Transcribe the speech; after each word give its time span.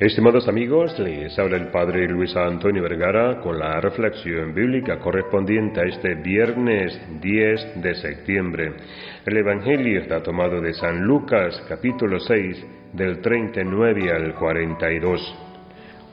Estimados 0.00 0.48
amigos, 0.48 0.98
les 0.98 1.38
habla 1.38 1.58
el 1.58 1.68
Padre 1.68 2.08
Luis 2.08 2.34
Antonio 2.34 2.82
Vergara 2.82 3.38
con 3.40 3.58
la 3.58 3.78
reflexión 3.78 4.54
bíblica 4.54 4.98
correspondiente 4.98 5.80
a 5.80 5.84
este 5.84 6.14
viernes 6.14 6.98
10 7.20 7.82
de 7.82 7.94
septiembre. 7.96 8.72
El 9.26 9.36
Evangelio 9.36 10.00
está 10.00 10.22
tomado 10.22 10.62
de 10.62 10.72
San 10.72 11.02
Lucas 11.02 11.62
capítulo 11.68 12.18
6 12.18 12.66
del 12.94 13.20
39 13.20 14.10
al 14.10 14.34
42. 14.34 15.34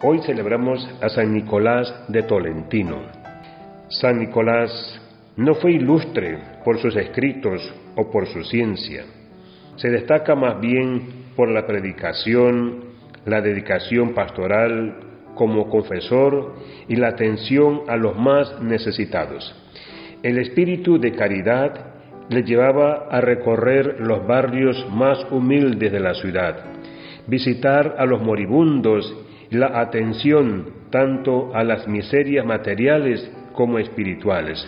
Hoy 0.02 0.20
celebramos 0.24 0.88
a 1.02 1.08
San 1.08 1.34
Nicolás 1.34 2.04
de 2.10 2.24
Tolentino. 2.24 3.02
San 3.88 4.20
Nicolás 4.20 5.02
no 5.38 5.56
fue 5.56 5.72
ilustre 5.72 6.38
por 6.66 6.80
sus 6.80 6.98
escritos 6.98 7.74
o 7.96 8.12
por 8.12 8.28
su 8.28 8.44
ciencia. 8.44 9.06
Se 9.78 9.90
destaca 9.90 10.36
más 10.36 10.60
bien 10.60 11.32
por 11.36 11.50
la 11.50 11.66
predicación, 11.66 12.89
la 13.26 13.42
dedicación 13.42 14.14
pastoral 14.14 14.96
como 15.36 15.70
confesor 15.70 16.56
y 16.88 16.96
la 16.96 17.10
atención 17.10 17.84
a 17.88 17.96
los 17.96 18.18
más 18.18 18.62
necesitados. 18.62 19.56
El 20.22 20.38
espíritu 20.38 21.00
de 21.00 21.14
caridad 21.14 21.72
le 22.30 22.44
llevaba 22.44 23.08
a 23.10 23.22
recorrer 23.22 24.02
los 24.02 24.28
barrios 24.28 24.86
más 24.92 25.26
humildes 25.32 25.92
de 25.92 26.00
la 26.00 26.14
ciudad, 26.14 26.58
visitar 27.28 27.96
a 27.98 28.06
los 28.06 28.22
moribundos 28.22 29.16
y 29.50 29.56
la 29.56 29.80
atención 29.80 30.74
tanto 30.90 31.56
a 31.56 31.64
las 31.64 31.88
miserias 31.88 32.46
materiales 32.46 33.32
como 33.54 33.80
espirituales. 33.80 34.68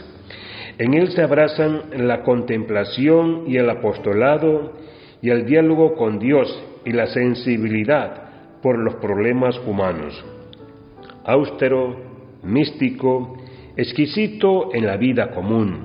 En 0.77 0.93
él 0.93 1.11
se 1.11 1.21
abrazan 1.21 1.81
la 1.97 2.23
contemplación 2.23 3.43
y 3.45 3.57
el 3.57 3.69
apostolado 3.69 4.73
y 5.21 5.29
el 5.29 5.45
diálogo 5.45 5.95
con 5.95 6.17
Dios 6.17 6.63
y 6.85 6.93
la 6.93 7.07
sensibilidad 7.07 8.30
por 8.61 8.77
los 8.77 8.95
problemas 8.95 9.59
humanos. 9.65 10.23
Austero, 11.25 11.95
místico, 12.43 13.37
exquisito 13.75 14.73
en 14.73 14.85
la 14.85 14.97
vida 14.97 15.31
común. 15.31 15.83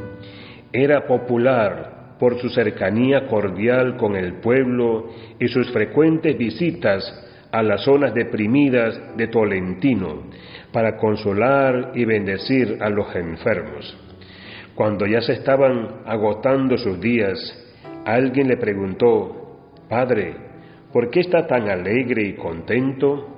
Era 0.73 1.07
popular 1.07 2.17
por 2.19 2.39
su 2.41 2.49
cercanía 2.49 3.27
cordial 3.27 3.97
con 3.97 4.17
el 4.17 4.35
pueblo 4.35 5.11
y 5.39 5.49
sus 5.49 5.71
frecuentes 5.71 6.37
visitas 6.37 7.05
a 7.53 7.63
las 7.63 7.83
zonas 7.83 8.15
deprimidas 8.15 9.17
de 9.17 9.29
Tolentino 9.29 10.25
para 10.73 10.97
consolar 10.97 11.93
y 11.95 12.05
bendecir 12.05 12.79
a 12.81 12.91
los 12.91 13.15
enfermos. 13.15 13.97
Cuando 14.75 15.07
ya 15.07 15.23
se 15.23 15.33
estaban 15.33 16.03
agotando 16.05 16.77
sus 16.77 17.01
días, 17.01 17.39
alguien 18.05 18.49
le 18.49 18.59
preguntó, 18.59 19.73
Padre, 19.89 20.35
¿por 20.97 21.11
qué 21.11 21.21
está 21.21 21.47
tan 21.47 21.69
alegre 21.69 22.27
y 22.27 22.33
contento? 22.37 23.29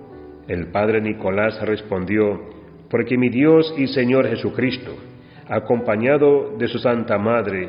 El 0.46 0.68
padre 0.68 1.00
Nicolás 1.00 1.60
respondió, 1.62 2.40
porque 2.88 3.18
mi 3.18 3.30
Dios 3.30 3.74
y 3.76 3.88
Señor 3.88 4.28
Jesucristo, 4.28 4.92
acompañado 5.48 6.56
de 6.56 6.68
su 6.68 6.78
Santa 6.78 7.18
Madre 7.18 7.68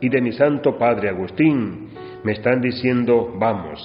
y 0.00 0.08
de 0.08 0.20
mi 0.20 0.32
Santo 0.32 0.76
Padre 0.76 1.10
Agustín, 1.10 1.90
me 2.24 2.32
están 2.32 2.60
diciendo, 2.60 3.32
vamos, 3.38 3.78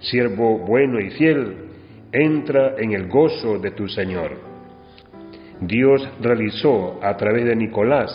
siervo 0.00 0.58
bueno 0.58 1.00
y 1.00 1.08
fiel, 1.12 1.56
entra 2.12 2.74
en 2.76 2.92
el 2.92 3.08
gozo 3.08 3.58
de 3.58 3.70
tu 3.70 3.88
Señor. 3.88 4.32
Dios 5.62 6.06
realizó 6.20 7.02
a 7.02 7.16
través 7.16 7.46
de 7.46 7.56
Nicolás 7.56 8.10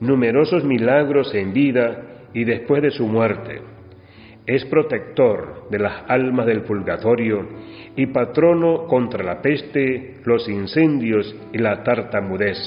numerosos 0.00 0.64
milagros 0.64 1.32
en 1.32 1.52
vida 1.52 2.24
y 2.34 2.42
después 2.42 2.82
de 2.82 2.90
su 2.90 3.06
muerte 3.06 3.74
es 4.46 4.64
protector 4.66 5.68
de 5.70 5.78
las 5.78 6.02
almas 6.08 6.46
del 6.46 6.62
purgatorio 6.62 7.48
y 7.96 8.06
patrono 8.06 8.86
contra 8.86 9.24
la 9.24 9.40
peste, 9.40 10.16
los 10.24 10.48
incendios 10.48 11.34
y 11.52 11.58
la 11.58 11.82
tartamudez. 11.82 12.58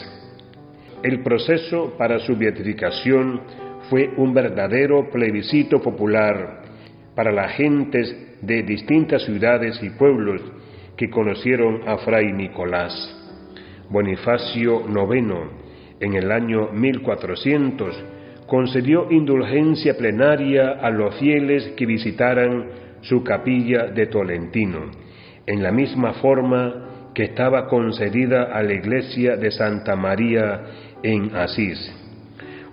El 1.03 1.21
proceso 1.21 1.93
para 1.97 2.17
su 2.19 2.35
beatificación 2.35 3.41
fue 3.89 4.09
un 4.17 4.33
verdadero 4.33 5.09
plebiscito 5.11 5.79
popular 5.81 6.63
para 7.15 7.31
las 7.31 7.53
gentes 7.53 8.39
de 8.41 8.63
distintas 8.63 9.23
ciudades 9.23 9.81
y 9.83 9.91
pueblos 9.91 10.41
que 10.95 11.09
conocieron 11.09 11.87
a 11.87 11.97
Fray 11.99 12.33
Nicolás. 12.33 13.13
Bonifacio 13.89 14.81
IX, 14.89 15.33
en 15.99 16.15
el 16.15 16.31
año 16.31 16.69
1400, 16.73 18.03
concedió 18.47 19.11
indulgencia 19.11 19.95
plenaria 19.97 20.79
a 20.81 20.89
los 20.89 21.13
fieles 21.15 21.67
que 21.75 21.85
visitaran 21.85 22.65
su 23.01 23.21
capilla 23.23 23.87
de 23.87 24.07
Tolentino, 24.07 24.89
en 25.45 25.61
la 25.61 25.71
misma 25.71 26.13
forma 26.13 27.11
que 27.13 27.25
estaba 27.25 27.67
concedida 27.67 28.43
a 28.43 28.63
la 28.63 28.73
iglesia 28.73 29.35
de 29.35 29.51
Santa 29.51 29.95
María 29.95 30.61
en 31.03 31.35
Asís. 31.35 31.93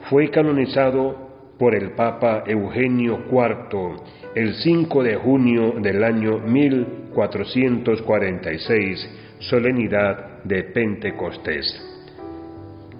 Fue 0.08 0.30
canonizado 0.30 1.24
por 1.58 1.74
el 1.74 1.90
Papa 1.92 2.44
Eugenio 2.46 3.24
IV 3.30 3.96
el 4.34 4.54
5 4.54 5.02
de 5.02 5.16
junio 5.16 5.74
del 5.80 6.02
año 6.04 6.38
1446, 6.38 9.10
solemnidad 9.40 10.42
de 10.44 10.62
Pentecostés. 10.64 11.90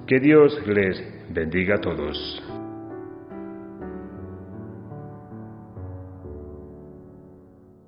Que 0.06 0.20
Dios 0.20 0.60
les 0.66 1.02
bendiga 1.30 1.76
a 1.76 1.80
todos. 1.80 2.53